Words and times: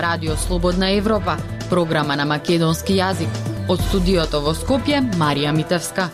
Радио 0.00 0.36
Слободна 0.36 0.90
Европа, 0.90 1.36
програма 1.70 2.16
на 2.16 2.24
македонски 2.24 2.94
јазик. 2.98 3.32
Од 3.68 3.80
студиото 3.88 4.40
во 4.44 4.52
Скопје, 4.54 5.00
Марија 5.16 5.52
Митевска. 5.56 6.10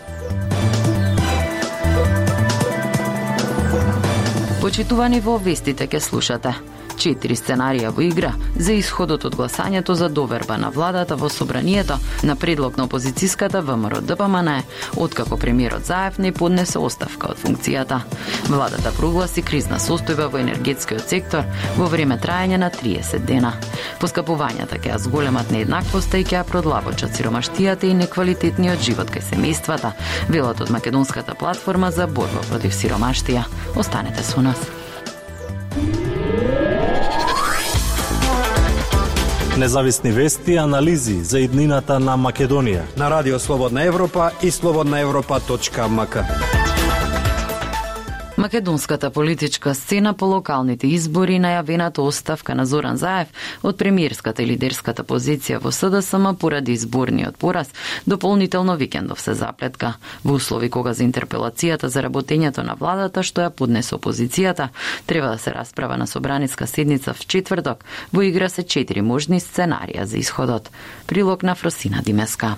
Почитувани 4.61 5.21
во 5.21 5.39
вестите 5.39 5.87
ке 5.87 6.01
слушате 6.01 6.55
четири 7.03 7.35
сценарија 7.35 7.91
во 7.91 8.05
игра 8.07 8.33
за 8.55 8.77
исходот 8.79 9.25
од 9.27 9.37
гласањето 9.37 9.95
за 9.99 10.09
доверба 10.09 10.57
на 10.57 10.71
владата 10.71 11.17
во 11.17 11.29
собранието 11.29 11.99
на 12.23 12.37
предлог 12.37 12.77
на 12.77 12.87
опозицијската 12.87 13.63
ВМРО 13.63 14.01
ДПМН, 14.01 14.63
откако 14.97 15.37
премиерот 15.37 15.87
Заев 15.87 16.19
не 16.19 16.33
поднесе 16.33 16.79
оставка 16.79 17.33
од 17.33 17.41
функцијата. 17.43 18.01
Владата 18.49 18.93
прогласи 18.99 19.43
кризна 19.43 19.81
состојба 19.83 20.29
во 20.31 20.43
енергетскиот 20.43 21.09
сектор 21.09 21.49
во 21.77 21.89
време 21.91 22.19
трајање 22.23 22.61
на 22.63 22.71
30 22.71 23.27
дена. 23.27 23.55
Поскапувањата 24.01 24.79
ќе 24.79 24.95
ја 24.95 25.01
зголемат 25.03 25.51
нееднаквоста 25.51 26.21
и 26.21 26.25
ќе 26.25 26.39
ја 26.41 26.45
продлабочат 26.45 27.19
сиромаштијата 27.19 27.91
и 27.91 27.99
неквалитетниот 27.99 28.83
живот 28.83 29.11
кај 29.11 29.27
семејствата, 29.33 29.95
велат 30.29 30.61
од 30.61 30.71
Македонската 30.71 31.35
платформа 31.35 31.91
за 31.91 32.07
борба 32.07 32.47
против 32.51 32.75
сиромаштија. 32.79 33.45
Останете 33.77 34.23
со 34.23 34.43
нас. 34.43 34.82
Независни 39.59 40.13
вести 40.13 40.53
и 40.53 40.57
анализи 40.57 41.25
за 41.25 41.41
иднината 41.41 42.01
на 42.01 42.17
Македонија. 42.17 42.83
На 42.97 43.11
Радио 43.11 43.39
Слободна 43.39 43.85
Европа 43.85 44.31
и 44.43 44.51
слободнаевропа.мк. 44.51 46.17
Македонската 48.43 49.11
политичка 49.11 49.75
сцена 49.75 50.15
по 50.15 50.27
локалните 50.27 50.87
избори 50.91 51.37
најавената 51.39 52.03
оставка 52.03 52.57
на 52.59 52.65
Зоран 52.67 52.97
Заев 52.99 53.29
од 53.63 53.77
премиерската 53.79 54.43
и 54.43 54.49
лидерската 54.51 55.05
позиција 55.07 55.61
во 55.63 55.71
СДСМ 55.71 56.35
поради 56.41 56.75
изборниот 56.75 57.39
пораз 57.39 57.71
дополнително 58.07 58.75
викендов 58.77 59.21
се 59.21 59.35
заплетка. 59.35 59.93
Во 60.25 60.35
услови 60.35 60.71
кога 60.71 60.91
за 60.93 61.05
интерпелацијата 61.07 61.87
за 61.87 62.03
работењето 62.03 62.67
на 62.67 62.75
владата 62.75 63.23
што 63.23 63.47
ја 63.47 63.55
поднесе 63.55 63.95
опозицијата 63.95 64.69
треба 65.07 65.31
да 65.31 65.39
се 65.39 65.55
расправа 65.55 65.97
на 65.97 66.07
собраниска 66.07 66.67
седница 66.67 67.15
в 67.15 67.23
четврток, 67.27 67.85
во 68.13 68.27
игра 68.27 68.49
се 68.49 68.67
четири 68.67 69.07
можни 69.07 69.39
сценарија 69.39 70.03
за 70.03 70.19
исходот. 70.19 70.71
Прилог 71.07 71.43
на 71.43 71.55
Фросина 71.55 72.03
Димеска. 72.03 72.57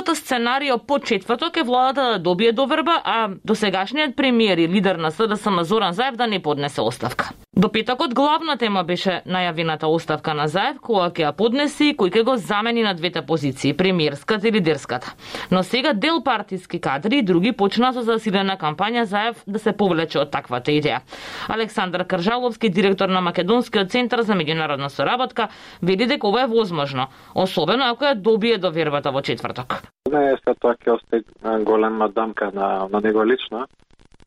Првото 0.00 0.14
сценарио 0.14 0.78
по 0.78 0.98
четврток 0.98 1.56
е 1.56 1.62
владата 1.62 2.12
да 2.12 2.18
добие 2.18 2.52
доверба, 2.52 3.02
а 3.04 3.28
досегашниот 3.44 4.16
премиер 4.16 4.58
и 4.58 4.68
лидер 4.68 4.96
на 4.96 5.10
СДСМ 5.10 5.62
Зоран 5.62 5.92
Заев 5.92 6.16
да 6.16 6.26
не 6.26 6.42
поднесе 6.42 6.80
оставка. 6.80 7.30
До 7.60 7.68
петокот 7.68 8.14
главна 8.14 8.54
тема 8.56 8.84
беше 8.88 9.18
најавената 9.26 9.88
оставка 9.90 10.32
на 10.38 10.46
Заев, 10.48 10.76
која 10.80 11.10
ќе 11.10 11.24
ја 11.26 11.32
поднеси 11.36 11.88
и 11.90 11.96
кој 11.98 12.12
ќе 12.14 12.22
го 12.24 12.36
замени 12.38 12.84
на 12.86 12.94
двете 12.94 13.20
позиции, 13.26 13.74
премиерската 13.76 14.48
и 14.48 14.52
лидерската. 14.54 15.12
Но 15.50 15.62
сега 15.62 15.92
дел 15.92 16.22
партиски 16.24 16.80
кадри 16.80 17.18
и 17.18 17.22
други 17.22 17.52
почна 17.52 17.90
со 17.92 18.00
засилена 18.06 18.56
кампања 18.56 19.02
Заев 19.02 19.42
да 19.46 19.58
се 19.58 19.74
повлече 19.76 20.22
од 20.22 20.30
таквата 20.30 20.70
идеја. 20.70 21.02
Александар 21.48 22.06
Кржаловски, 22.06 22.70
директор 22.70 23.08
на 23.08 23.20
Македонскиот 23.20 23.90
центар 23.90 24.22
за 24.22 24.38
меѓународна 24.38 24.88
соработка, 24.88 25.48
вели 25.82 26.06
дека 26.06 26.28
ова 26.28 26.46
е 26.46 26.46
возможно, 26.46 27.10
особено 27.34 27.90
ако 27.90 28.04
ја 28.04 28.14
добие 28.14 28.58
довербата 28.58 29.10
во 29.10 29.20
четврток. 29.20 29.82
Не 30.08 30.32
е 30.32 30.36
се 30.40 30.54
тоа 30.54 30.78
ќе 30.80 30.96
остане 30.96 31.64
голема 31.64 32.08
дамка 32.08 32.50
на, 32.54 32.88
на 32.88 33.00
него 33.00 33.26
лично, 33.26 33.66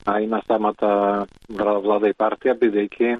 а 0.05 0.19
и 0.21 0.27
на 0.27 0.41
самата 0.47 1.25
влада 1.49 2.09
и 2.09 2.17
партија, 2.17 2.57
бидејќи 2.59 3.17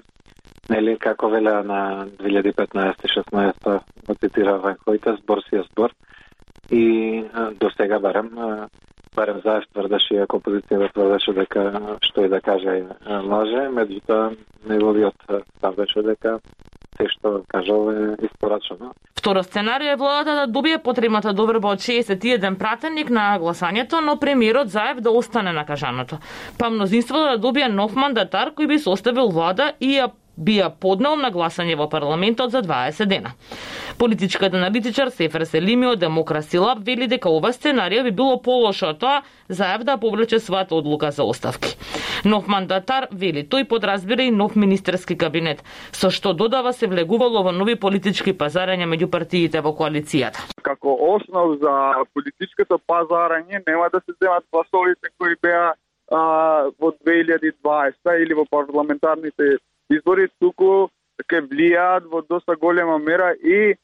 нели 0.70 0.96
како 0.98 1.28
велеа 1.28 1.62
на 1.62 2.06
2015-16 2.20 3.80
го 4.06 4.14
цитира 4.20 4.58
Вајхојте, 4.64 5.18
збор 5.20 5.42
си 5.48 5.60
е 5.60 5.66
збор 5.70 5.92
и 6.70 7.24
до 7.60 7.70
сега 7.76 7.98
барем 7.98 8.30
барем 9.16 9.40
заев 9.44 9.64
тврдеше, 9.72 10.16
ако 10.24 10.40
опозицијата 10.40 10.92
тврдеше 10.92 11.32
дека 11.36 11.98
што 12.02 12.24
и 12.24 12.28
да 12.28 12.40
каже 12.40 12.82
лаже, 13.06 13.68
меѓутоа 13.70 14.34
неговиот 14.66 15.28
став 15.58 15.76
беше 15.76 16.02
дека 16.02 16.38
се 16.96 17.08
што 17.10 17.42
кажал 17.48 17.90
е 17.90 18.16
испорачено. 18.26 18.92
Второ 19.18 19.42
сценарио 19.42 19.92
е 19.92 19.96
владата 19.96 20.34
да 20.36 20.46
добие 20.46 20.78
потребната 20.78 21.32
доверба 21.32 21.68
од 21.74 21.80
61 21.80 22.58
пратеник 22.58 23.10
на 23.10 23.38
гласањето, 23.40 24.00
но 24.00 24.18
премиерот 24.20 24.68
Заев 24.68 25.00
да 25.00 25.10
остане 25.10 25.52
на 25.52 25.64
кажаното. 25.66 26.18
Па 26.58 26.70
мнозинството 26.70 27.30
да 27.30 27.38
добие 27.38 27.68
нов 27.68 27.96
мандатар 27.96 28.52
кој 28.54 28.66
би 28.66 28.78
составил 28.78 29.30
влада 29.30 29.72
и 29.80 29.96
ја 29.98 30.10
би 30.36 30.58
ја 30.58 30.70
на 31.16 31.30
гласање 31.30 31.76
во 31.76 31.88
парламентот 31.88 32.50
за 32.50 32.62
20 32.62 33.06
дена. 33.06 33.32
Политичката 33.98 34.56
аналитичар 34.56 35.10
Сефер 35.10 35.46
Селими 35.46 35.86
од 35.86 35.98
Демокраси 35.98 36.58
Лаб 36.58 36.78
вели 36.86 37.06
дека 37.06 37.28
ова 37.28 37.52
сценарио 37.52 38.02
би 38.02 38.10
било 38.10 38.42
полошо 38.42 38.88
од 38.90 38.98
тоа 38.98 39.22
Заев 39.48 39.84
да 39.84 39.96
повлече 39.96 40.38
својата 40.40 40.72
одлука 40.72 41.10
за 41.10 41.24
оставки. 41.24 41.76
Нов 42.24 42.48
мандатар 42.48 43.06
вели 43.12 43.44
тој 43.44 43.68
подразбира 43.68 44.22
и 44.22 44.30
нов 44.30 44.56
министерски 44.56 45.16
кабинет, 45.18 45.62
со 45.92 46.10
што 46.10 46.32
додава 46.32 46.72
се 46.72 46.86
влегувало 46.86 47.42
во 47.42 47.52
нови 47.52 47.74
политички 47.76 48.32
пазарања 48.32 48.88
меѓу 48.88 49.10
партиите 49.10 49.60
во 49.60 49.74
коалицијата. 49.76 50.40
Како 50.62 50.96
основ 51.14 51.58
за 51.60 52.04
политичкото 52.14 52.80
пазарање 52.88 53.62
нема 53.66 53.90
да 53.92 54.00
се 54.00 54.16
земат 54.22 54.44
гласовите 54.50 55.12
кои 55.18 55.36
беа 55.42 55.74
а, 56.10 56.70
во 56.80 56.92
2020 57.06 58.22
или 58.22 58.34
во 58.34 58.44
парламентарните 58.50 59.58
избори, 59.92 60.28
туку 60.40 60.90
ќе 61.30 61.40
влијаат 61.50 62.06
во 62.10 62.22
доста 62.28 62.56
голема 62.60 62.98
мера 62.98 63.32
и 63.34 63.74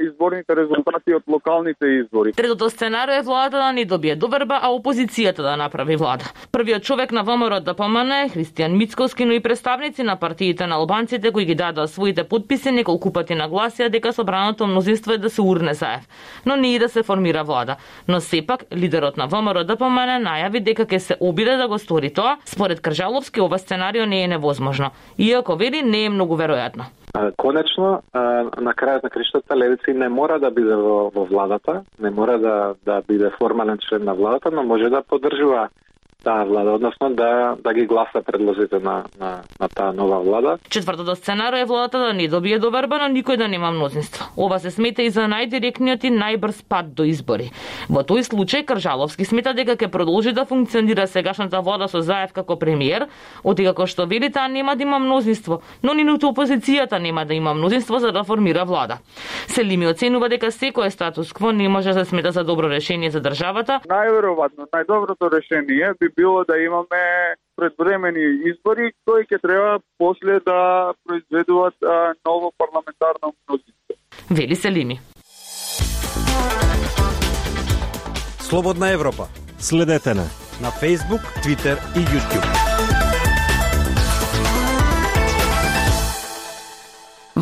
изборните 0.00 0.56
резултати 0.56 1.14
од 1.14 1.22
локалните 1.28 1.86
избори. 1.86 2.32
Третото 2.32 2.70
сценарио 2.70 3.14
е 3.14 3.22
владата 3.22 3.56
да 3.56 3.72
не 3.72 3.84
добие 3.84 4.16
доверба, 4.16 4.58
а 4.62 4.70
опозицијата 4.70 5.42
да 5.42 5.56
направи 5.56 5.96
влада. 5.96 6.24
Првиот 6.52 6.82
човек 6.82 7.12
на 7.12 7.22
ВМРО 7.22 7.60
да 7.60 7.74
помане 7.74 8.30
Христијан 8.34 8.76
Мицковски, 8.76 9.24
но 9.24 9.32
и 9.32 9.40
представници 9.40 10.02
на 10.02 10.16
партиите 10.16 10.66
на 10.66 10.74
албанците 10.74 11.32
кои 11.32 11.44
ги 11.44 11.54
дадоа 11.54 11.88
своите 11.88 12.24
подписи 12.24 12.70
неколку 12.70 13.12
пати 13.12 13.34
нагласија 13.34 13.88
дека 13.88 14.12
собраното 14.12 14.66
мнозинство 14.66 15.12
е 15.12 15.18
да 15.18 15.30
се 15.30 15.42
урне 15.42 15.74
заев, 15.74 16.08
но 16.46 16.56
не 16.56 16.74
и 16.74 16.78
да 16.78 16.88
се 16.88 17.02
формира 17.02 17.44
влада. 17.44 17.76
Но 18.08 18.20
сепак 18.20 18.64
лидерот 18.72 19.16
на 19.16 19.26
ВМРО 19.26 19.64
да 19.64 19.76
помане 19.76 20.18
најави 20.24 20.62
дека 20.64 20.86
ќе 20.86 20.98
се 20.98 21.16
обиде 21.20 21.56
да 21.56 21.68
го 21.68 21.78
стори 21.78 22.10
тоа. 22.10 22.38
Според 22.44 22.80
Кржаловски 22.80 23.40
ова 23.40 23.58
сценарио 23.58 24.06
не 24.06 24.22
е 24.22 24.28
невозможно, 24.28 24.90
иако 25.18 25.56
вели 25.56 25.82
не 25.82 26.04
е 26.04 26.10
многу 26.10 26.36
веројатно. 26.36 26.84
Конечно, 27.12 28.02
на 28.12 28.74
крајот 28.76 29.02
на 29.02 29.10
криштата 29.10 29.56
Левици 29.56 29.94
не 29.96 30.08
мора 30.08 30.38
да 30.38 30.50
биде 30.50 30.76
во, 30.76 31.10
во 31.14 31.24
владата, 31.24 31.82
не 31.98 32.10
мора 32.10 32.38
да, 32.38 32.74
да 32.84 33.02
биде 33.08 33.30
формален 33.38 33.78
член 33.78 34.04
на 34.04 34.14
владата, 34.14 34.50
но 34.50 34.62
може 34.62 34.90
да 34.90 35.02
поддржува 35.02 35.68
таа 36.24 36.44
влада, 36.44 36.70
односно 36.70 37.10
да 37.10 37.56
да 37.64 37.74
ги 37.74 37.86
гласа 37.86 38.22
предлозите 38.26 38.78
на 38.78 39.04
на 39.20 39.42
на 39.60 39.68
таа 39.68 39.92
нова 39.92 40.20
влада. 40.20 40.58
Четвртото 40.68 41.16
сценарио 41.16 41.58
е 41.58 41.64
владата 41.64 41.98
да 41.98 42.12
не 42.12 42.28
добие 42.28 42.58
доверба, 42.58 42.98
но 42.98 43.08
никој 43.14 43.36
да 43.36 43.48
нема 43.48 43.70
мнозинство. 43.70 44.26
Ова 44.36 44.58
се 44.58 44.70
смета 44.70 45.02
и 45.02 45.10
за 45.10 45.28
најдиректниот 45.30 46.04
и 46.04 46.10
најбрз 46.10 46.64
пат 46.68 46.92
до 46.94 47.04
избори. 47.04 47.50
Во 47.88 48.02
тој 48.02 48.26
случај 48.26 48.64
Кржаловски 48.66 49.24
смета 49.24 49.54
дека 49.54 49.76
ќе 49.76 49.88
продолжи 49.88 50.32
да 50.32 50.44
функционира 50.44 51.06
сегашната 51.06 51.60
влада 51.60 51.88
со 51.88 52.00
Заев 52.00 52.32
како 52.32 52.58
премиер, 52.58 53.06
како 53.44 53.86
што 53.86 54.06
вели 54.06 54.30
таа 54.30 54.48
нема 54.48 54.76
да 54.76 54.82
има 54.82 54.98
мнозинство, 54.98 55.62
но 55.82 55.94
ниту 55.94 56.34
опозицијата 56.34 56.98
нема 56.98 57.24
да 57.24 57.34
има 57.34 57.54
мнозинство 57.54 57.98
за 57.98 58.12
да 58.12 58.24
формира 58.24 58.64
влада. 58.64 58.98
Селими 59.46 59.86
оценува 59.86 60.28
дека 60.28 60.50
секој 60.50 60.90
статус 60.90 61.32
кво 61.32 61.52
не 61.52 61.68
може 61.68 61.92
да 61.92 62.04
се 62.04 62.10
смета 62.10 62.32
за 62.32 62.44
добро 62.44 62.68
решение 62.68 63.10
за 63.10 63.20
државата. 63.20 63.80
Најверојатно 63.88 64.66
најдоброто 64.66 65.30
решение 65.32 65.94
би 66.00 66.07
било 66.16 66.44
да 66.44 66.58
имаме 66.58 67.34
предвремени 67.56 68.24
избори 68.50 68.92
кои 69.06 69.24
ќе 69.24 69.40
треба 69.40 69.80
после 69.98 70.40
да 70.40 70.92
произведуваат 71.06 71.74
а, 71.82 72.14
ново 72.26 72.52
парламентарно 72.58 73.34
мнозинство. 73.48 73.94
Вели 74.30 74.56
Селими. 74.56 75.00
Слободна 78.40 78.92
Европа. 78.92 79.26
Следете 79.58 80.14
на 80.14 80.24
на 80.60 80.70
Facebook, 80.70 81.22
Twitter 81.44 81.76
и 81.94 82.00
YouTube. 82.00 82.97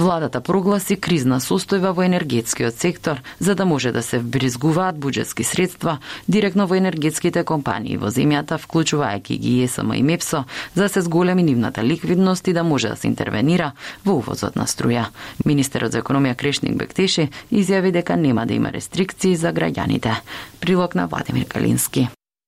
Владата 0.07 0.39
прогласи 0.39 0.95
кризна 1.03 1.41
состојба 1.43 1.91
во 1.91 2.05
енергетскиот 2.07 2.77
сектор 2.79 3.19
за 3.43 3.57
да 3.59 3.65
може 3.67 3.91
да 3.91 4.03
се 4.07 4.21
вбризгуваат 4.23 5.01
буџетски 5.03 5.43
средства 5.43 5.97
директно 6.29 6.69
во 6.71 6.77
енергетските 6.79 7.43
компании 7.43 7.97
во 7.99 8.13
земјата, 8.15 8.55
вклучувајќи 8.55 9.39
ги 9.43 9.55
ЕСМ 9.65 9.97
и 9.99 10.05
МЕПСО, 10.07 10.45
за 10.75 10.83
да 10.83 10.89
се 10.89 11.03
зголеми 11.03 11.43
нивната 11.43 11.83
ликвидност 11.83 12.47
и 12.47 12.55
да 12.55 12.63
може 12.63 12.89
да 12.89 12.97
се 12.97 13.11
интервенира 13.11 13.73
во 14.05 14.21
увозот 14.21 14.55
на 14.55 14.69
струја. 14.71 15.09
Министерот 15.45 15.91
за 15.91 16.05
економија 16.05 16.39
Крешник 16.39 16.79
Бектеши 16.79 17.27
изјави 17.51 17.91
дека 17.91 18.17
нема 18.17 18.47
да 18.47 18.55
има 18.55 18.71
рестрикции 18.71 19.35
за 19.35 19.51
граѓаните. 19.51 20.15
Прилог 20.61 20.95
на 20.95 21.07
Владимир 21.07 21.49
Калински. 21.49 22.07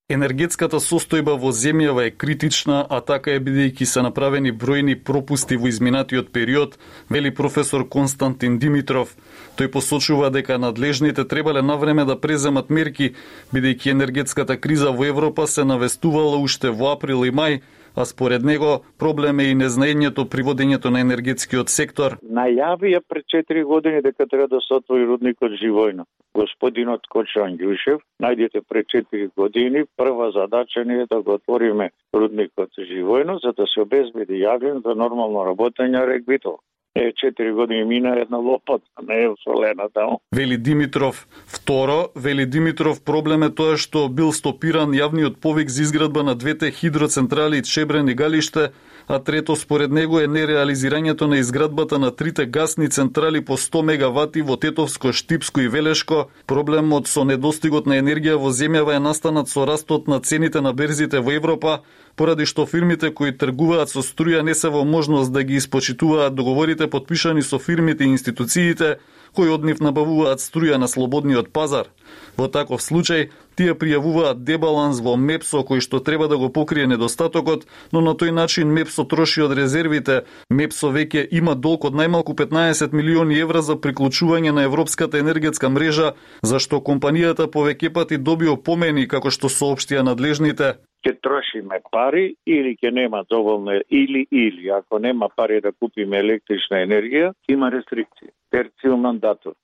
Енергетската 0.08 0.78
состојба 0.80 1.34
во 1.36 1.50
земјава 1.52 2.06
е 2.08 2.10
критична, 2.22 2.78
а 2.80 3.02
така 3.04 3.34
е 3.34 3.40
бидејќи 3.44 3.84
се 3.90 4.00
направени 4.06 4.54
бројни 4.62 4.94
пропусти 4.96 5.58
во 5.60 5.68
изминатиот 5.68 6.30
период, 6.32 6.78
вели 7.10 7.28
професор 7.28 7.84
Константин 7.92 8.56
Димитров. 8.58 9.12
Тој 9.60 9.68
посочува 9.74 10.30
дека 10.32 10.56
надлежните 10.56 11.26
требале 11.28 11.60
навреме 11.60 12.06
да 12.08 12.16
преземат 12.16 12.70
мерки, 12.70 13.10
бидејќи 13.52 13.90
енергетската 13.92 14.56
криза 14.56 14.96
во 14.96 15.04
Европа 15.04 15.44
се 15.46 15.68
навестувала 15.68 16.40
уште 16.40 16.72
во 16.72 16.94
април 16.96 17.28
и 17.28 17.30
мај, 17.30 17.60
а 17.98 18.04
според 18.04 18.42
него 18.42 18.84
проблем 18.98 19.40
е 19.40 19.50
и 19.50 19.54
незнаењето 19.58 20.24
при 20.30 20.42
водењето 20.46 20.90
на 20.94 21.00
енергетскиот 21.00 21.68
сектор. 21.68 22.14
Најавија 22.22 23.00
пред 23.08 23.24
4 23.34 23.64
години 23.64 24.02
дека 24.02 24.26
треба 24.26 24.46
да 24.48 24.60
се 24.60 24.74
отвори 24.74 25.06
рудникот 25.06 25.58
Живојно. 25.62 26.06
Господинот 26.34 27.08
Кочо 27.10 27.42
Ангјушев, 27.48 27.98
најдете 28.22 28.62
пред 28.68 28.86
4 28.94 29.30
години, 29.36 29.84
прва 29.96 30.30
задача 30.30 30.84
ни 30.84 31.02
е 31.02 31.06
да 31.10 31.22
го 31.22 31.34
отвориме 31.40 31.90
рудникот 32.14 32.70
Живојно, 32.78 33.40
за 33.42 33.52
да 33.52 33.66
се 33.66 33.80
обезбеди 33.80 34.44
јаглен 34.46 34.82
за 34.86 34.94
нормално 34.94 35.46
работење 35.50 36.06
на 36.06 36.18
Битол 36.26 36.58
е 36.94 37.12
4 37.12 37.52
години 37.52 37.84
мина 37.84 38.20
една 38.20 38.36
лопат, 38.36 38.82
не 39.08 39.24
е 39.24 39.28
солена 39.44 39.88
таму. 39.94 40.20
Вели 40.34 40.58
Димитров. 40.58 41.26
Второ, 41.46 42.08
вели 42.16 42.46
Димитров, 42.46 43.04
проблем 43.04 43.42
е 43.42 43.50
тоа 43.54 43.76
што 43.76 44.08
бил 44.08 44.32
стопиран 44.32 44.94
јавниот 44.96 45.40
повик 45.40 45.68
за 45.68 45.82
изградба 45.82 46.22
на 46.22 46.34
двете 46.34 46.70
хидроцентрали 46.70 47.62
Чебрен 47.62 48.08
и 48.08 48.14
Галиште, 48.14 48.70
а 49.08 49.18
трето 49.18 49.56
според 49.56 49.90
него 49.90 50.20
е 50.20 50.28
нереализирањето 50.28 51.26
на 51.26 51.38
изградбата 51.38 51.98
на 51.98 52.10
трите 52.10 52.46
гасни 52.46 52.88
централи 52.88 53.44
по 53.44 53.56
100 53.56 53.82
мегавати 53.82 54.42
во 54.42 54.56
Тетовско, 54.56 55.12
Штипско 55.12 55.60
и 55.60 55.68
Велешко. 55.68 56.26
Проблемот 56.46 57.08
со 57.08 57.24
недостигот 57.24 57.86
на 57.86 57.96
енергија 57.96 58.36
во 58.36 58.52
земјава 58.52 58.96
е 58.96 59.00
настанат 59.00 59.48
со 59.48 59.64
растот 59.64 60.08
на 60.08 60.20
цените 60.20 60.60
на 60.60 60.72
берзите 60.72 61.20
во 61.20 61.32
Европа, 61.32 61.80
поради 62.16 62.44
што 62.44 62.66
фирмите 62.66 63.10
кои 63.10 63.32
тргуваат 63.32 63.88
со 63.88 64.04
струја 64.04 64.42
не 64.42 64.54
се 64.54 64.68
во 64.68 64.84
можност 64.84 65.32
да 65.32 65.42
ги 65.42 65.56
испочитуваат 65.56 66.34
договорите 66.34 66.86
подпишани 66.86 67.42
со 67.42 67.58
фирмите 67.58 68.04
и 68.04 68.12
институциите 68.12 68.98
кои 69.32 69.48
од 69.48 69.64
нив 69.64 69.80
набавуваат 69.80 70.40
струја 70.40 70.76
на 70.76 70.88
слободниот 70.88 71.48
пазар. 71.52 71.88
Во 72.36 72.48
таков 72.48 72.82
случај, 72.82 73.30
тие 73.58 73.74
пријавуваат 73.74 74.44
дебаланс 74.46 75.00
во 75.02 75.16
МЕПСО 75.18 75.64
кој 75.66 75.82
што 75.82 75.98
треба 76.08 76.28
да 76.30 76.38
го 76.38 76.48
покрие 76.54 76.86
недостатокот, 76.86 77.66
но 77.92 78.00
на 78.00 78.14
тој 78.14 78.30
начин 78.30 78.70
МЕПСО 78.70 79.04
троши 79.10 79.42
од 79.42 79.56
резервите. 79.58 80.22
МЕПСО 80.50 80.92
веќе 80.94 81.26
има 81.40 81.56
долг 81.58 81.88
од 81.90 81.98
најмалку 81.98 82.38
15 82.38 82.94
милиони 82.94 83.40
евра 83.42 83.62
за 83.62 83.74
приклучување 83.74 84.54
на 84.54 84.66
европската 84.70 85.18
енергетска 85.18 85.68
мрежа, 85.68 86.12
зашто 86.42 86.78
компанијата 86.90 87.50
повеќе 87.50 87.92
пати 87.92 88.18
добио 88.18 88.56
помени 88.56 89.08
како 89.08 89.34
што 89.34 89.50
соопштија 89.50 90.06
надлежните 90.06 90.76
ќе 91.06 91.14
трошиме 91.22 91.78
пари 91.92 92.24
или 92.46 92.74
ќе 92.80 92.90
нема 92.90 93.22
доволно 93.30 93.78
или 93.88 94.26
или 94.30 94.70
ако 94.70 94.98
нема 94.98 95.28
пари 95.36 95.60
да 95.60 95.72
купиме 95.72 96.18
електрична 96.18 96.82
енергија, 96.86 97.32
има 97.48 97.70
рестрикции. 97.70 98.34
Терциум 98.50 99.06
мандатот 99.06 99.54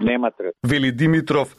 нема 0.00 0.30
трет. 0.30 0.54
Вели 0.62 0.92
Димитров. 0.92 1.56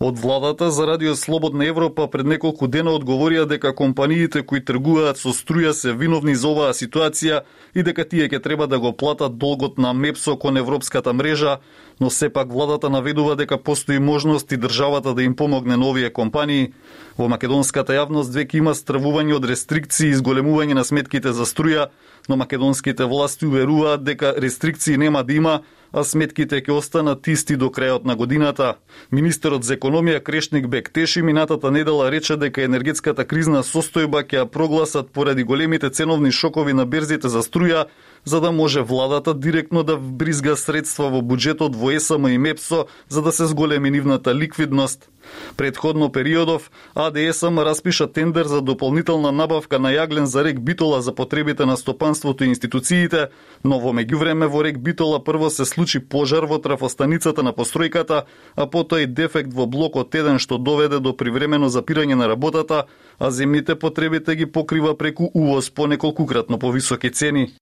Од 0.00 0.18
владата 0.18 0.70
за 0.70 0.86
Радио 0.86 1.14
Слободна 1.14 1.66
Европа 1.66 2.08
пред 2.10 2.26
неколку 2.26 2.66
дена 2.68 2.90
одговорија 2.90 3.46
дека 3.46 3.74
компаниите 3.74 4.42
кои 4.42 4.60
тргуваат 4.64 5.18
со 5.18 5.32
струја 5.32 5.72
се 5.72 5.92
виновни 5.92 6.34
за 6.34 6.48
оваа 6.48 6.74
ситуација 6.74 7.42
и 7.74 7.82
дека 7.82 8.04
тие 8.04 8.28
ќе 8.28 8.42
треба 8.42 8.66
да 8.66 8.78
го 8.78 8.92
платат 8.92 9.38
долгот 9.38 9.78
на 9.78 9.92
МЕПСО 9.94 10.38
кон 10.38 10.56
европската 10.56 11.12
мрежа, 11.12 11.58
но 12.00 12.10
сепак 12.10 12.52
владата 12.52 12.90
наведува 12.90 13.36
дека 13.36 13.58
постои 13.58 13.98
можност 13.98 14.52
и 14.52 14.56
државата 14.56 15.14
да 15.14 15.22
им 15.22 15.36
помогне 15.36 15.76
на 15.76 15.88
овие 15.88 16.10
компании. 16.10 16.72
Во 17.18 17.28
македонската 17.28 17.96
јавност 17.96 18.34
веќе 18.34 18.60
има 18.60 18.74
стравување 18.74 19.36
од 19.36 19.44
рестрикции 19.44 20.10
и 20.10 20.16
изголемување 20.16 20.74
на 20.74 20.84
сметките 20.84 21.32
за 21.32 21.46
струја, 21.48 21.88
но 22.28 22.36
македонските 22.36 23.04
власти 23.04 23.46
уверуваат 23.46 24.04
дека 24.04 24.34
рестрикции 24.36 24.96
нема 24.96 25.24
да 25.24 25.32
има, 25.32 25.60
а 25.92 26.04
сметките 26.04 26.60
ќе 26.60 26.72
останат 26.72 27.26
исти 27.28 27.56
до 27.56 27.68
крајот 27.70 28.04
на 28.04 28.16
годината. 28.16 28.74
Министерот 29.12 29.64
за 29.64 29.76
економија 29.76 30.20
Крешник 30.20 30.68
Бектеши 30.68 31.22
минатата 31.22 31.70
недела 31.70 32.10
рече 32.10 32.36
дека 32.36 32.62
енергетската 32.62 33.24
кризна 33.24 33.62
состојба 33.62 34.24
ќе 34.24 34.42
ја 34.42 34.46
прогласат 34.46 35.10
поради 35.10 35.44
големите 35.44 35.90
ценовни 35.90 36.32
шокови 36.32 36.72
на 36.72 36.86
берзите 36.86 37.28
за 37.28 37.42
струја, 37.42 37.86
за 38.24 38.40
да 38.40 38.52
може 38.52 38.80
владата 38.82 39.34
директно 39.34 39.82
да 39.82 39.96
бризга 39.96 40.56
средства 40.56 41.10
во 41.10 41.22
буџетот 41.22 41.76
во 41.76 41.90
ЕСМ 41.90 42.26
и 42.26 42.38
МЕПСО 42.38 42.86
за 43.08 43.22
да 43.22 43.32
се 43.32 43.46
зголеми 43.46 43.90
нивната 43.90 44.34
ликвидност. 44.34 45.08
Предходно 45.56 46.12
периодов 46.12 46.70
АДСМ 46.94 47.58
распиша 47.58 48.06
тендер 48.12 48.46
за 48.46 48.60
дополнителна 48.60 49.32
набавка 49.32 49.78
на 49.78 49.92
јаглен 49.92 50.24
за 50.24 50.44
рек 50.44 50.60
Битола 50.60 51.02
за 51.02 51.14
потребите 51.14 51.66
на 51.66 51.76
стопанството 51.76 52.44
и 52.44 52.48
институциите, 52.48 53.28
но 53.64 53.78
во 53.78 53.92
меѓувреме 53.92 54.46
во 54.46 54.64
рек 54.64 54.78
Битола 54.78 55.24
прво 55.24 55.50
се 55.50 55.64
случи 55.64 56.00
пожар 56.00 56.44
во 56.44 56.58
трафостаницата 56.58 57.42
на 57.42 57.52
постројката, 57.52 58.24
а 58.56 58.66
потоа 58.66 59.02
и 59.02 59.06
дефект 59.06 59.52
во 59.52 59.66
блокот 59.66 60.14
1 60.14 60.38
што 60.38 60.58
доведе 60.58 61.00
до 61.00 61.12
привремено 61.16 61.68
запирање 61.68 62.14
на 62.14 62.28
работата, 62.28 62.84
а 63.18 63.30
земните 63.30 63.74
потребите 63.74 64.36
ги 64.36 64.46
покрива 64.46 64.94
преку 64.94 65.30
увоз 65.34 65.70
по 65.70 65.86
неколкукратно 65.86 66.58
повисоки 66.58 67.10
цени. 67.10 67.52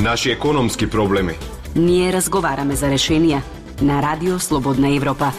Наши 0.00 0.30
економски 0.30 0.90
проблеми 0.90 1.34
Ние 1.76 2.10
разговараме 2.12 2.74
за 2.74 2.88
решенија 2.90 3.40
на 3.80 4.02
Радио 4.02 4.40
Слободна 4.40 4.90
Европа. 4.90 5.30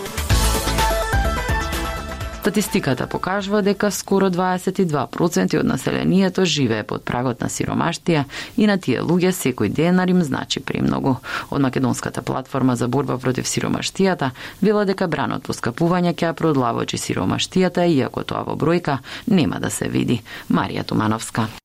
Статистиката 2.42 3.08
покажува 3.08 3.62
дека 3.62 3.92
скоро 3.92 4.30
22% 4.32 5.60
од 5.60 5.66
населението 5.66 6.46
живее 6.46 6.84
под 6.84 7.04
прагот 7.06 7.42
на 7.42 7.50
сиромаштија 7.52 8.24
и 8.58 8.66
на 8.66 8.80
тие 8.80 9.04
луѓе 9.04 9.36
секој 9.36 9.70
денар 9.70 10.10
им 10.10 10.24
значи 10.24 10.60
премногу. 10.60 11.18
Од 11.52 11.62
Македонската 11.62 12.22
платформа 12.22 12.76
за 12.76 12.88
борба 12.88 13.18
против 13.18 13.46
сиромаштијата 13.46 14.32
вела 14.62 14.86
дека 14.86 15.08
бранот 15.08 15.44
по 15.44 15.54
скапување 15.54 16.16
ќе 16.16 16.34
продлавочи 16.34 16.98
сиромаштијата, 16.98 17.86
иако 17.86 18.24
тоа 18.24 18.48
во 18.48 18.56
бројка 18.56 18.98
нема 19.28 19.60
да 19.60 19.70
се 19.70 19.90
види. 19.90 20.24
Марија 20.50 20.84
Тумановска. 20.84 21.61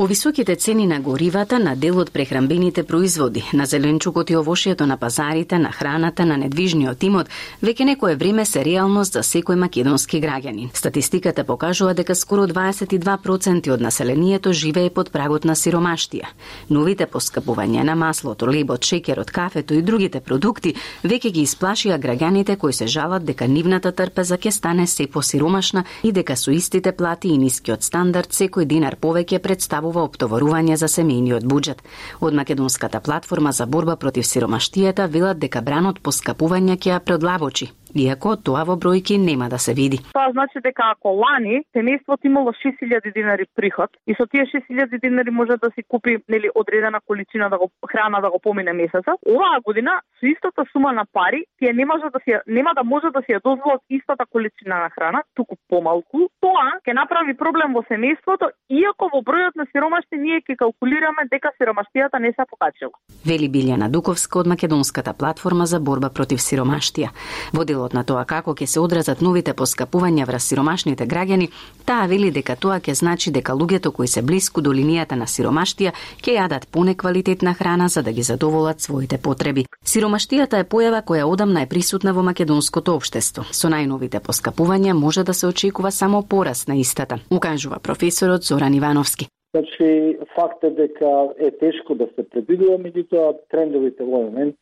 Повисоките 0.00 0.56
цени 0.56 0.86
на 0.86 1.00
горивата, 1.00 1.58
на 1.58 1.74
дел 1.76 1.98
од 2.00 2.08
прехрамбените 2.10 2.82
производи, 2.88 3.42
на 3.52 3.66
зеленчукот 3.68 4.30
и 4.30 4.36
овошјето 4.40 4.86
на 4.88 4.96
пазарите, 4.96 5.58
на 5.58 5.68
храната, 5.72 6.24
на 6.24 6.38
недвижниот 6.40 7.02
имот, 7.04 7.28
веќе 7.60 7.84
некое 7.84 8.16
време 8.16 8.46
се 8.48 8.62
реалност 8.64 9.12
за 9.12 9.20
секој 9.20 9.60
македонски 9.60 10.16
граѓанин. 10.24 10.70
Статистиката 10.72 11.44
покажува 11.44 11.92
дека 11.94 12.14
скоро 12.14 12.46
22% 12.48 13.68
од 13.68 13.80
населението 13.80 14.52
живее 14.52 14.88
под 14.88 15.10
прагот 15.12 15.44
на 15.44 15.52
сиромаштија. 15.52 16.32
Новите 16.70 17.04
поскапувања 17.04 17.84
на 17.84 17.94
маслото, 17.94 18.48
лебот, 18.48 18.80
шекерот, 18.84 19.30
кафето 19.30 19.74
и 19.74 19.82
другите 19.82 20.20
продукти 20.20 20.74
веќе 21.04 21.30
ги 21.30 21.44
исплашија 21.44 22.00
граѓаните 22.00 22.56
кои 22.56 22.72
се 22.72 22.86
жалат 22.86 23.28
дека 23.28 23.44
нивната 23.44 23.92
трпеза 23.92 24.40
ќе 24.40 24.50
стане 24.50 24.86
се 24.86 25.06
посиромашна 25.06 25.84
и 26.02 26.12
дека 26.12 26.36
со 26.36 26.50
истите 26.50 26.92
плати 26.92 27.28
и 27.28 27.38
нискиот 27.38 27.84
стандард 27.84 28.32
секој 28.32 28.64
динар 28.64 28.96
повеќе 28.96 29.44
представува 29.44 29.89
најавува 29.90 30.06
оптоварување 30.08 30.76
за 30.76 30.88
семејниот 30.88 31.44
буџет. 31.44 31.82
Од 32.20 32.34
Македонската 32.34 33.00
платформа 33.00 33.52
за 33.52 33.66
борба 33.66 33.96
против 33.96 34.24
сиромаштијата 34.24 35.10
велат 35.10 35.38
дека 35.38 35.60
бранот 35.60 36.00
по 36.00 36.10
скапување 36.12 36.78
ќе 36.78 36.90
ја 36.94 37.00
предлабочи 37.00 37.72
иако 37.94 38.36
тоа 38.36 38.64
во 38.64 38.76
бројки 38.76 39.18
нема 39.18 39.48
да 39.48 39.58
се 39.58 39.74
види. 39.74 39.98
Тоа 40.12 40.32
значи 40.32 40.60
дека 40.62 40.90
ако 40.92 41.08
лани 41.22 41.62
семејството 41.76 42.24
имало 42.24 42.52
6000 42.52 43.12
динари 43.14 43.46
приход 43.56 43.90
и 44.06 44.14
со 44.14 44.26
тие 44.26 44.46
6000 44.46 45.00
динари 45.00 45.30
може 45.30 45.56
да 45.62 45.70
си 45.74 45.82
купи 45.88 46.18
нели 46.28 46.50
одредена 46.54 47.00
количина 47.06 47.50
да 47.50 47.58
го 47.58 47.70
храна 47.90 48.20
да 48.20 48.30
го 48.30 48.38
помине 48.38 48.72
месецот, 48.72 49.18
оваа 49.26 49.60
година 49.64 50.00
со 50.20 50.26
истата 50.26 50.64
сума 50.72 50.92
на 50.92 51.04
пари 51.12 51.44
тие 51.58 51.72
не 51.72 51.84
може 51.86 52.04
да 52.12 52.20
си 52.24 52.30
нема 52.46 52.72
да 52.74 52.84
може 52.84 53.08
да 53.14 53.20
си 53.24 53.32
ја 53.34 53.40
дозволат 53.42 53.82
истата 53.90 54.24
количина 54.30 54.76
на 54.84 54.90
храна, 54.90 55.22
туку 55.34 55.54
помалку. 55.68 56.28
Тоа 56.40 56.80
ќе 56.86 56.92
направи 56.94 57.34
проблем 57.36 57.74
во 57.74 57.82
семејството, 57.90 58.50
иако 58.70 59.10
во 59.12 59.20
бројот 59.26 59.54
на 59.56 59.66
сиромашни 59.72 60.18
ние 60.18 60.40
ќе 60.40 60.56
калкулираме 60.62 61.28
дека 61.32 61.52
сиромаштијата 61.58 62.18
не 62.20 62.32
се 62.32 62.44
покачила. 62.50 62.94
Вели 63.26 63.48
Билјана 63.48 63.90
Дуковска 63.90 64.40
од 64.40 64.46
Македонската 64.46 65.14
платформа 65.14 65.66
за 65.66 65.80
борба 65.80 66.10
против 66.10 66.40
сиромаштија. 66.40 67.10
Водил 67.52 67.79
делот 67.80 67.94
на 67.94 68.04
тоа 68.04 68.24
како 68.24 68.52
ќе 68.52 68.66
се 68.66 68.80
одразат 68.80 69.22
новите 69.24 69.54
поскапувања 69.56 70.26
врз 70.28 70.50
сиромашните 70.50 71.06
граѓани, 71.08 71.48
таа 71.88 72.06
вели 72.06 72.30
дека 72.30 72.56
тоа 72.56 72.80
ќе 72.80 72.94
значи 72.94 73.32
дека 73.32 73.56
луѓето 73.56 73.92
кои 73.92 74.08
се 74.08 74.22
блиску 74.22 74.60
до 74.60 74.72
линијата 74.72 75.16
на 75.16 75.26
сиромаштија 75.26 75.92
ќе 76.20 76.36
јадат 76.36 76.68
понеквалитетна 76.70 77.54
храна 77.54 77.88
за 77.88 78.02
да 78.02 78.12
ги 78.12 78.22
задоволат 78.22 78.80
своите 78.80 79.18
потреби. 79.18 79.64
Сиромаштијата 79.86 80.60
е 80.60 80.68
појава 80.68 81.02
која 81.02 81.24
одамна 81.24 81.62
е 81.62 81.70
присутна 81.70 82.12
во 82.12 82.22
македонското 82.22 82.94
општество. 82.94 83.46
Со 83.50 83.72
најновите 83.72 84.20
поскапувања 84.20 84.92
може 84.92 85.24
да 85.24 85.34
се 85.34 85.46
очекува 85.46 85.90
само 85.90 86.22
пораст 86.22 86.68
на 86.68 86.76
истата, 86.76 87.18
укажува 87.30 87.78
професорот 87.78 88.44
Зоран 88.44 88.74
Ивановски. 88.74 89.28
Значи, 89.54 90.16
факт 90.34 90.64
е 90.64 90.70
дека 90.70 91.28
е 91.38 91.50
тешко 91.50 91.94
да 91.94 92.06
се 92.14 92.22
предвидува, 92.22 92.78
меѓутоа 92.78 93.34
трендовите 93.50 94.04
во 94.06 94.22
момент 94.28 94.54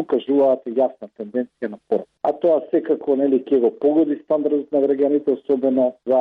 покажуваат 0.00 0.64
јасна 0.64 1.10
тенденција 1.20 1.68
на 1.68 1.78
пораст. 1.88 2.08
А 2.24 2.32
тоа 2.32 2.62
секако 2.70 3.16
нели 3.16 3.42
ќе 3.44 3.60
го 3.60 3.70
погоди 3.80 4.16
стандардот 4.24 4.72
на 4.72 4.80
граѓаните, 4.80 5.36
особено 5.36 5.92
за 6.08 6.20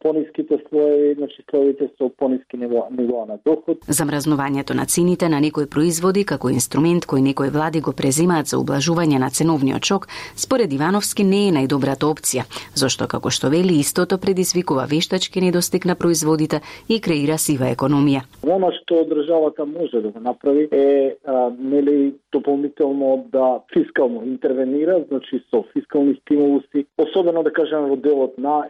пониските 0.00 0.56
слоеви, 0.68 1.14
значи 1.18 1.44
слоевите 1.50 1.90
со 1.98 2.08
пониски 2.08 2.56
ниво, 2.56 2.86
нивоа 2.90 3.26
на 3.26 3.36
доход. 3.44 3.84
Замразнувањето 3.88 4.72
на 4.74 4.86
цените 4.86 5.28
на 5.28 5.40
некои 5.40 5.68
производи 5.68 6.24
како 6.24 6.48
инструмент 6.48 7.04
кој 7.04 7.20
некои 7.28 7.52
влади 7.52 7.80
го 7.84 7.92
презимаат 7.92 8.48
за 8.48 8.56
ублажување 8.56 9.20
на 9.20 9.28
ценовниот 9.30 9.84
шок, 9.84 10.08
според 10.36 10.72
Ивановски 10.72 11.24
не 11.24 11.48
е 11.48 11.52
најдобрата 11.52 12.08
опција, 12.08 12.48
зашто 12.74 13.08
како 13.08 13.28
што 13.28 13.52
вели 13.52 13.76
истото 13.84 14.16
предизвикува 14.18 14.88
вештачки 14.88 15.40
недостиг 15.44 15.84
на 15.84 15.94
производите 15.94 16.60
и 16.88 17.00
креира 17.00 17.33
сива 17.38 17.70
економија. 17.72 18.24
Оно 18.46 18.70
што 18.72 19.04
државата 19.08 19.66
може 19.66 20.00
да 20.00 20.08
го 20.08 20.20
направи 20.20 20.68
е 20.72 21.16
а, 21.24 21.50
нели 21.58 22.14
дополнително 22.32 23.26
да 23.32 23.60
фискално 23.72 24.24
интервенира, 24.24 25.04
значи 25.08 25.42
со 25.50 25.64
фискални 25.72 26.14
стимулуси, 26.22 26.86
особено 26.98 27.42
да 27.42 27.52
кажеме 27.52 27.88
во 27.88 27.96
делот 27.96 28.38
на 28.38 28.66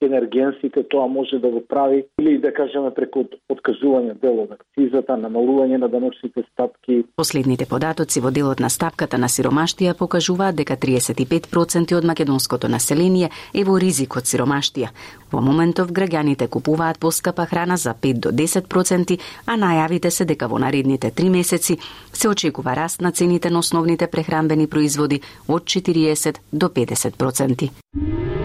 енергенсите 0.00 0.82
тоа 0.88 1.06
може 1.06 1.38
да 1.38 1.48
го 1.48 1.62
прави 1.68 2.04
или 2.20 2.38
да 2.38 2.52
кажеме 2.54 2.90
преку 2.94 3.24
откажување 3.50 4.14
дел 4.22 4.40
од 4.44 4.52
акцизата, 4.54 5.16
намалување 5.16 5.78
на 5.78 5.88
даночните 5.88 6.44
стапки. 6.52 7.04
Последните 7.16 7.66
податоци 7.66 8.20
во 8.20 8.30
делот 8.30 8.60
на 8.60 8.70
стапката 8.70 9.18
на 9.18 9.28
сиромаштија 9.28 9.96
покажуваат 9.98 10.56
дека 10.56 10.76
35% 10.76 11.96
од 11.98 12.04
македонското 12.04 12.68
население 12.68 13.30
е 13.54 13.64
во 13.64 13.78
ризик 13.78 14.16
од 14.16 14.30
сиромаштија. 14.30 14.92
Во 15.32 15.42
моментов 15.42 15.92
граѓаните 15.92 16.48
купуваат 16.48 16.98
поскапа 16.98 17.46
храна 17.46 17.76
за 17.76 17.94
5 17.94 18.20
до 18.20 18.30
10%, 18.30 19.18
а 19.46 19.56
најавите 19.56 20.10
се 20.10 20.24
дека 20.24 20.48
во 20.48 20.58
наредните 20.58 21.10
3 21.10 21.30
месеци 21.30 21.78
се 22.12 22.28
очекува 22.28 22.76
раст 22.76 23.00
на 23.00 23.12
цените 23.12 23.50
на 23.50 23.58
основните 23.58 24.06
прехранбени 24.06 24.66
производи 24.66 25.20
од 25.48 25.64
40 25.64 26.38
до 26.52 26.68
50%. 26.68 28.37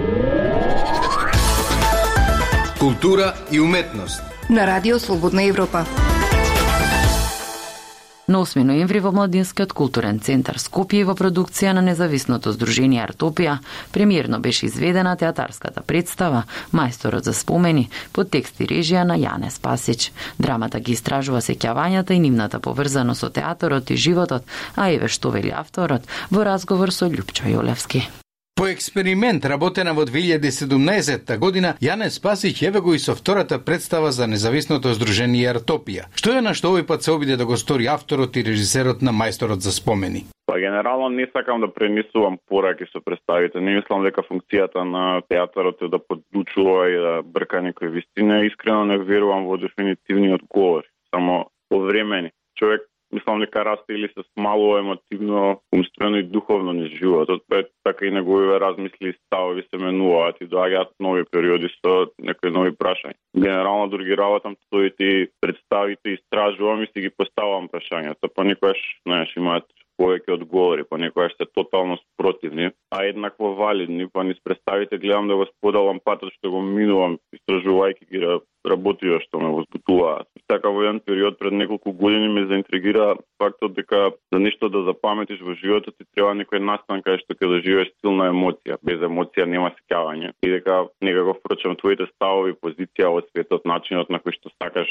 Култура 2.84 3.34
и 3.52 3.60
уметност. 3.60 4.24
На 4.50 4.68
Радио 4.68 5.00
Слободна 5.00 5.44
Европа. 5.44 5.86
На 8.28 8.46
8 8.46 8.64
ноември 8.64 9.00
во 9.00 9.12
Младинскиот 9.12 9.72
културен 9.72 10.20
центар 10.20 10.60
Скопје 10.60 11.06
во 11.08 11.16
продукција 11.16 11.72
на 11.72 11.80
независното 11.80 12.52
здружение 12.52 13.00
Артопија 13.00 13.62
премиерно 13.96 14.40
беше 14.40 14.66
изведена 14.66 15.16
театарската 15.16 15.82
представа 15.82 16.44
Мајсторот 16.74 17.24
за 17.24 17.34
спомени 17.34 17.88
под 18.12 18.32
текст 18.32 18.60
и 18.60 18.68
режија 18.68 19.06
на 19.08 19.16
Јане 19.16 19.48
Спасич. 19.50 20.12
Драмата 20.38 20.80
ги 20.80 20.92
истражува 20.92 21.40
сеќавањата 21.40 22.12
и 22.12 22.20
нивната 22.20 22.60
поврзаност 22.60 23.20
со 23.20 23.30
театарот 23.30 23.92
и 23.92 23.96
животот, 23.96 24.44
а 24.76 24.90
еве 24.92 25.08
што 25.08 25.32
вели 25.32 25.56
авторот 25.56 26.04
во 26.32 26.44
разговор 26.44 26.92
со 26.92 27.08
Љупчо 27.08 27.48
Јолевски. 27.48 28.23
По 28.56 28.68
експеримент 28.68 29.46
работена 29.46 29.94
во 29.94 30.04
2017 30.06 31.38
година, 31.40 31.74
Јане 31.82 32.10
Спасич 32.14 32.62
еве 32.62 32.80
го 32.80 32.94
и 32.94 33.00
со 33.00 33.16
втората 33.16 33.58
представа 33.58 34.12
за 34.12 34.28
независното 34.28 34.94
здружение 34.94 35.50
Артопија. 35.50 36.06
Што 36.14 36.38
е 36.38 36.44
на 36.46 36.54
што 36.54 36.70
овој 36.70 36.86
пат 36.86 37.02
се 37.02 37.12
обиде 37.12 37.34
да 37.36 37.48
го 37.50 37.58
стори 37.58 37.90
авторот 37.90 38.38
и 38.38 38.46
режисерот 38.46 39.02
на 39.02 39.10
Мајсторот 39.10 39.66
за 39.66 39.74
спомени? 39.74 40.30
Па 40.46 40.60
генерално 40.60 41.10
не 41.10 41.26
сакам 41.34 41.66
да 41.66 41.74
пренесувам 41.74 42.38
пораки 42.48 42.86
со 42.94 43.02
представите. 43.02 43.60
Не 43.60 43.74
мислам 43.82 44.06
дека 44.06 44.22
функцијата 44.22 44.86
на 44.86 45.22
театарот 45.28 45.82
е 45.82 45.90
да 45.90 45.98
подлучува 45.98 46.90
и 46.94 46.96
да 46.96 47.22
брка 47.26 47.62
некои 47.62 47.90
вистина. 47.90 48.46
Искрено 48.46 48.86
не 48.86 48.98
верувам 48.98 49.50
во 49.50 49.58
дефинитивниот 49.58 50.46
говор, 50.46 50.84
само 51.10 51.50
повремени. 51.70 52.30
Човек 52.56 52.86
мислам 53.14 53.40
дека 53.40 53.66
расте 53.66 53.94
или 53.94 54.10
се 54.14 54.24
смалува 54.34 54.80
емотивно, 54.80 55.62
умствено 55.76 56.18
и 56.18 56.24
духовно 56.24 56.74
низ 56.74 56.92
животот, 57.00 57.44
па 57.50 57.64
така 57.84 58.06
и 58.06 58.12
неговиве 58.12 58.60
размисли 58.60 59.10
и 59.10 59.18
ставови 59.26 59.64
се 59.70 59.78
менуваат 59.78 60.42
и 60.42 60.50
доаѓаат 60.50 60.96
нови 61.00 61.24
периоди 61.32 61.70
со 61.80 62.10
некои 62.20 62.52
нови 62.52 62.72
прашања. 62.72 63.18
Генерално 63.38 63.90
дори 63.90 64.06
ги 64.06 64.18
работам 64.18 64.56
своите 64.68 65.30
представите, 65.42 66.18
истражувам 66.18 66.84
и 66.84 66.88
си 66.88 67.08
ги 67.08 67.10
поставам 67.18 67.70
прашањата, 67.70 68.30
па 68.36 68.44
никогаш, 68.44 68.80
знаеш, 69.08 69.36
имаат 69.38 69.66
повеќе 70.00 70.36
одговори, 70.38 70.86
па 70.90 70.98
некогаш 70.98 71.36
се 71.38 71.46
тотално 71.46 71.98
спротивни, 72.02 72.72
а 72.92 73.04
еднакво 73.06 73.54
валидни, 73.56 74.08
па 74.14 74.24
низ 74.24 74.38
представите 74.44 74.98
гледам 74.98 75.28
да 75.28 75.36
го 75.36 75.46
споделам 75.46 76.00
патот 76.04 76.34
што 76.38 76.52
го 76.52 76.62
минувам, 76.62 77.18
истражувајќи 77.38 78.10
ги 78.10 78.24
работија 78.68 79.20
што 79.24 79.40
ме 79.44 79.52
возбутуваат. 79.54 80.28
Така 80.48 80.72
во 80.72 80.84
еден 80.84 81.00
период 81.00 81.40
пред 81.40 81.54
неколку 81.54 81.92
години 81.92 82.30
ме 82.30 82.46
заинтригира 82.48 83.16
фактот 83.42 83.74
дека 83.76 84.12
за 84.32 84.40
нешто 84.40 84.70
да 84.70 84.84
запаметиш 84.84 85.42
во 85.42 85.56
животот 85.60 85.98
ти 85.98 86.06
треба 86.16 86.34
некој 86.40 86.64
настан 86.64 87.04
кај 87.04 87.20
што 87.24 87.36
ќе 87.36 87.52
доживееш 87.56 87.92
силна 88.00 88.30
емоција. 88.32 88.80
Без 88.82 89.04
емоција 89.04 89.46
нема 89.46 89.74
сеќавање. 89.76 90.34
И 90.44 90.50
дека 90.50 90.88
некако 91.02 91.36
впрочем 91.40 91.76
твоите 91.76 92.08
ставови, 92.16 92.56
позиција 92.56 93.12
од 93.12 93.28
светот, 93.32 93.66
начинот 93.66 94.10
на 94.10 94.24
кој 94.24 94.40
што 94.40 94.54
сакаш 94.62 94.90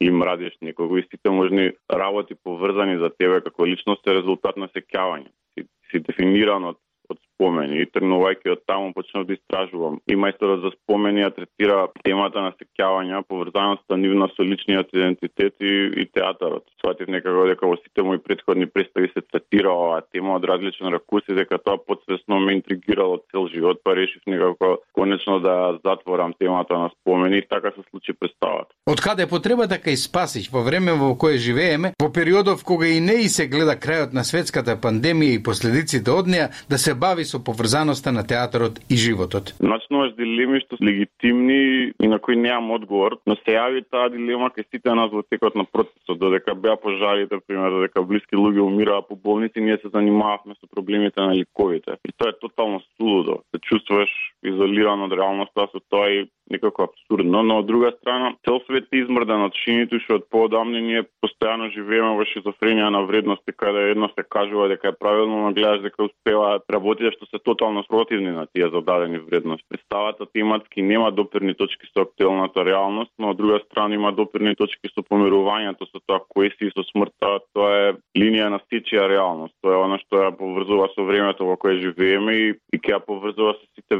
им 0.00 0.22
радиш 0.22 0.56
некого 0.62 0.98
и 0.98 1.02
сите 1.02 1.30
можни 1.30 1.72
работи 1.90 2.34
поврзани 2.34 2.98
за 2.98 3.10
тебе 3.18 3.40
како 3.40 3.66
личност 3.66 4.06
е 4.06 4.14
резултат 4.14 4.56
на 4.56 4.68
сеќавање. 4.68 5.30
Си, 5.54 5.66
си 5.90 6.00
дефиниран 6.00 6.64
од 6.64 6.78
спомени 7.34 7.82
и 7.82 7.90
тренувајќи 7.90 8.52
од 8.54 8.64
таму 8.66 8.92
почнав 8.94 9.26
да 9.28 9.34
истражувам. 9.34 10.00
И 10.06 10.16
мајсторот 10.16 10.62
да 10.62 10.70
за 10.70 10.76
спомени 10.76 11.24
ја 11.24 11.30
третира 11.34 11.88
темата 12.02 12.40
на 12.40 12.52
сеќавања, 12.56 13.22
поврзаноста 13.28 13.96
нивна 13.96 14.28
со 14.36 14.42
личниот 14.42 14.92
идентитет 14.94 15.54
и, 15.60 15.74
и 16.02 16.06
театарот. 16.06 16.64
Сватив 16.80 17.08
некако 17.08 17.46
дека 17.50 17.66
во 17.66 17.76
сите 17.82 18.02
мои 18.02 18.18
предходни 18.18 18.66
представи 18.66 19.10
се 19.12 19.22
третира 19.22 19.72
оваа 19.72 20.02
тема 20.12 20.36
од 20.38 20.44
различен 20.48 20.88
ракурс 20.94 21.28
и 21.28 21.38
дека 21.38 21.58
тоа 21.58 21.78
подсвесно 21.78 22.40
ме 22.40 22.58
интригирало 22.58 23.20
цел 23.30 23.48
живот, 23.48 23.80
па 23.84 23.96
решив 23.96 24.22
некако 24.26 24.78
конечно 24.94 25.40
да 25.40 25.78
затворам 25.84 26.34
темата 26.38 26.78
на 26.78 26.90
спомени 27.00 27.38
и 27.38 27.48
така 27.48 27.70
се 27.70 27.82
случи 27.90 28.12
представата. 28.12 28.70
Од 28.86 29.00
каде 29.00 29.24
е 29.24 29.30
потребата 29.30 29.78
кај 29.80 29.96
Спасич 29.96 30.50
во 30.52 30.62
време 30.62 30.92
во 30.92 31.14
кое 31.16 31.38
живееме, 31.38 31.94
во 32.00 32.10
периодов 32.12 32.64
кога 32.64 32.86
и 32.86 33.00
не 33.00 33.24
и 33.24 33.28
се 33.28 33.48
гледа 33.48 33.76
крајот 33.80 34.12
на 34.12 34.24
светската 34.24 34.76
пандемија 34.76 35.38
и 35.38 35.42
последиците 35.42 36.10
од 36.10 36.28
неа, 36.28 36.50
да 36.68 36.78
се 36.78 36.94
бави 36.94 37.23
со 37.24 37.38
поврзаноста 37.42 38.12
на 38.12 38.22
театарот 38.26 38.80
и 38.88 38.96
животот. 38.96 39.54
Начнуваш 39.60 40.14
дилеми 40.16 40.60
што 40.60 40.76
се 40.76 40.84
легитимни 40.84 41.92
и 42.00 42.08
на 42.08 42.18
кои 42.18 42.36
немам 42.36 42.70
одговор, 42.76 43.18
но 43.26 43.36
се 43.36 43.56
јави 43.56 43.84
таа 43.90 44.10
дилема 44.10 44.50
кај 44.54 44.68
сите 44.70 44.94
нас 44.94 45.10
во 45.10 45.22
текот 45.22 45.54
на 45.54 45.64
процесот, 45.64 46.18
додека 46.18 46.54
беа 46.54 46.76
пожарите, 46.76 47.40
пример, 47.46 47.70
додека 47.70 48.02
блиски 48.02 48.36
луѓе 48.36 48.60
умираа 48.60 49.02
по 49.02 49.16
болници, 49.16 49.60
ние 49.60 49.78
се 49.78 49.88
занимававме 49.88 50.54
со 50.60 50.66
проблемите 50.66 51.20
на 51.20 51.34
ликовите. 51.34 51.96
И 52.04 52.12
тоа 52.16 52.30
е 52.30 52.38
тотално 52.40 52.80
сулудо. 52.96 53.42
Се 53.54 53.60
чувствуваш 53.60 54.10
изолиран 54.44 55.06
од 55.06 55.12
реалноста 55.12 55.68
со 55.72 55.80
тоа 55.90 56.10
и 56.12 56.24
некако 56.50 56.88
абсурдно, 56.88 57.42
но 57.42 57.58
од 57.62 57.66
друга 57.66 57.90
страна 57.96 58.34
цел 58.44 58.60
свет 58.66 58.90
е 58.92 59.00
измрдан 59.00 59.46
од 59.46 59.56
шинито 59.56 59.98
што 60.04 60.18
од 60.20 60.26
поодамни 60.32 60.82
ние 60.84 61.04
постојано 61.24 61.70
живееме 61.72 62.12
во 62.18 62.26
шизофренија 62.28 62.90
на 62.92 63.00
вредности 63.08 63.54
каде 63.56 63.90
едно 63.94 64.10
се 64.12 64.24
кажува 64.28 64.68
дека 64.68 64.92
е 64.92 64.98
правилно, 64.98 65.40
но 65.46 65.52
гледаш 65.56 65.80
дека 65.86 66.04
успеваат 66.04 66.68
работите 66.70 67.14
што 67.16 67.26
се 67.30 67.40
тотално 67.40 67.82
спротивни 67.84 68.30
на 68.30 68.46
тие 68.46 68.68
зададени 68.68 69.18
вредности. 69.18 69.64
Представата 69.68 70.26
тематски 70.26 70.82
нема 70.82 71.10
допирни 71.12 71.54
точки 71.54 71.88
со 71.92 72.04
актуелната 72.04 72.64
реалност, 72.64 73.12
но 73.18 73.30
од 73.30 73.36
друга 73.36 73.60
страна 73.64 73.94
има 73.94 74.12
допирни 74.12 74.54
точки 74.56 74.92
со 74.92 75.00
помирувањето 75.00 75.88
со 75.88 76.00
тоа 76.04 76.20
кој 76.28 76.52
си 76.58 76.70
со 76.76 76.84
смртта, 76.92 77.40
тоа 77.56 77.72
е 77.88 77.96
линија 78.18 78.52
на 78.52 78.60
стичија 78.68 79.08
реалност. 79.08 79.56
Тоа 79.62 79.78
е 79.78 79.82
она 79.88 79.98
што 80.04 80.20
ја 80.28 80.36
поврзува 80.36 80.92
со 80.92 81.08
времето 81.08 81.48
во 81.48 81.56
кое 81.56 81.80
живееме 81.80 82.36
и, 82.36 82.48
и 82.72 82.76
ќе 82.76 82.98
ја 82.98 83.00
поврзува 83.00 83.56
со 83.56 83.64
сите 83.72 83.96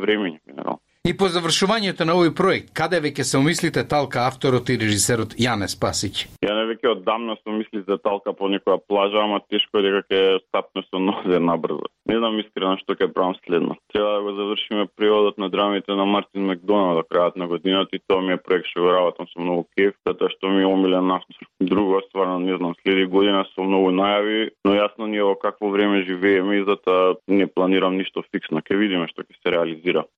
генерално. 0.47 0.81
И 1.05 1.13
по 1.13 1.27
завршувањето 1.29 2.07
на 2.09 2.15
овој 2.17 2.31
проект, 2.33 2.71
каде 2.73 2.97
веќе 3.05 3.27
се 3.29 3.37
умислите 3.37 3.83
талка 3.85 4.23
авторот 4.25 4.71
и 4.73 4.77
режисерот 4.81 5.35
Јане 5.37 5.67
Спасич? 5.69 6.23
Ја 6.41 6.55
не 6.57 6.63
веќе 6.71 6.95
оддамна 6.95 7.35
се 7.43 7.53
умисли 7.53 7.83
за 7.85 7.99
талка 8.01 8.33
по 8.33 8.49
некоја 8.49 8.79
плажа, 8.81 9.21
ама 9.21 9.43
тешко 9.53 9.83
е 9.83 9.85
дека 9.85 10.01
ќе 10.09 10.23
стапне 10.47 10.81
со 10.87 10.97
нозе 10.97 11.43
набрзо. 11.45 11.91
Не 12.09 12.17
знам 12.23 12.41
искрено 12.41 12.79
што 12.81 12.97
ќе 12.97 13.11
правам 13.13 13.37
следно. 13.45 13.77
Треба 13.93 14.15
да 14.17 14.23
го 14.25 14.33
завршиме 14.39 14.87
преводот 14.97 15.37
на 15.37 15.51
драмите 15.53 15.93
на 15.93 16.09
Мартин 16.09 16.49
Макдоналд 16.49 17.03
до 17.03 17.05
крајот 17.05 17.37
на 17.37 17.53
годината 17.53 17.93
и 17.93 18.01
тоа 18.09 18.25
ми 18.25 18.33
е 18.33 18.41
проект 18.41 18.73
што 18.73 18.89
го 18.89 18.97
работам 18.97 19.29
со 19.29 19.45
многу 19.45 19.69
кеф, 19.77 19.93
затоа 20.09 20.33
што 20.33 20.57
ми 20.57 20.65
е 20.65 20.73
омилен 20.73 21.13
автор. 21.13 21.37
Друго, 21.61 22.01
стварно 22.09 22.41
не 22.41 22.57
знам, 22.57 22.81
следи 22.81 23.05
година 23.05 23.45
со 23.53 23.61
многу 23.61 23.93
најави, 23.93 24.57
но 24.65 24.73
јасно 24.73 25.05
ние 25.05 25.21
во 25.21 25.37
какво 25.37 25.69
време 25.69 26.01
живееме 26.09 26.63
и 26.63 26.65
затоа 26.65 27.21
не 27.29 27.45
планирам 27.45 28.01
ништо 28.01 28.25
фиксно. 28.33 28.65
Ќе 28.65 28.81
видиме 28.81 29.13
што 29.13 29.21
ќе 29.21 29.37
се 29.37 29.53
реализира. 29.53 30.09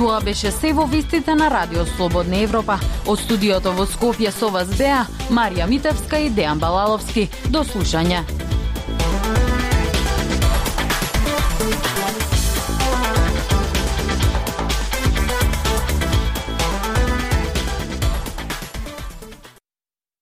Тоа 0.00 0.20
беше 0.24 0.50
се 0.50 0.72
во 0.72 0.86
вистите 0.88 1.34
на 1.34 1.50
Радио 1.50 1.84
Слободна 1.86 2.40
Европа. 2.40 2.78
Од 3.04 3.20
студиото 3.20 3.74
во 3.76 3.84
Скопје 3.84 4.32
со 4.32 4.48
вас 4.48 4.72
беа 4.78 5.04
Марија 5.28 5.68
Митевска 5.68 6.24
и 6.24 6.32
Дејан 6.32 6.56
Балаловски. 6.56 7.28
До 7.52 7.60
слушање. 7.68 8.49